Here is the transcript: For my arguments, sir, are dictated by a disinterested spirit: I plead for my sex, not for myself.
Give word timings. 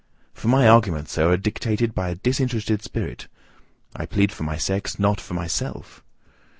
For 0.33 0.47
my 0.47 0.67
arguments, 0.67 1.11
sir, 1.11 1.29
are 1.31 1.37
dictated 1.37 1.93
by 1.93 2.09
a 2.09 2.15
disinterested 2.15 2.81
spirit: 2.81 3.27
I 3.95 4.07
plead 4.07 4.31
for 4.31 4.41
my 4.41 4.57
sex, 4.57 4.97
not 4.97 5.21
for 5.21 5.35
myself. 5.35 6.03